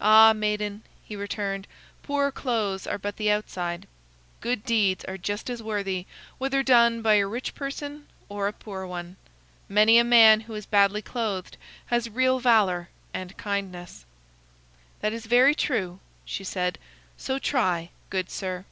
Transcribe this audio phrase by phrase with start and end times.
[0.00, 1.66] "Ah, maiden," he returned,
[2.04, 3.88] "poor clothes are but the outside.
[4.40, 6.06] Good deeds are just as worthy,
[6.38, 9.16] whether done by a rich person or a poor one.
[9.68, 11.56] Many a man who is badly clothed
[11.86, 14.06] has real valor and kindness."
[15.00, 16.78] "That is very true," she said;
[17.16, 18.66] "so try, good sir."